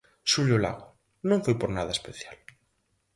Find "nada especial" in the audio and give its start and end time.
1.77-2.37